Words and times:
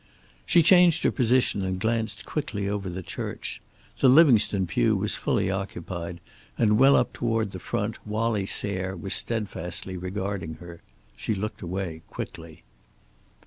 She 0.47 0.63
changed 0.63 1.03
her 1.03 1.11
position, 1.11 1.61
and 1.61 1.79
glanced 1.79 2.25
quickly 2.25 2.67
over 2.67 2.89
the 2.89 3.03
church. 3.03 3.61
The 3.99 4.09
Livingstone 4.09 4.65
pew 4.65 4.95
was 4.95 5.13
fully 5.15 5.51
occupied, 5.51 6.21
and 6.57 6.79
well 6.79 6.95
up 6.95 7.13
toward 7.13 7.51
the 7.51 7.59
front, 7.59 7.99
Wallie 8.07 8.47
Sayre 8.47 8.95
was 8.95 9.13
steadfastly 9.13 9.97
regarding 9.97 10.55
her. 10.55 10.81
She 11.15 11.35
looked 11.35 11.61
away 11.61 12.01
quickly. 12.09 12.63